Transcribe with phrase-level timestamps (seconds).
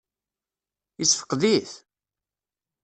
[0.99, 1.71] Yessefqed-it?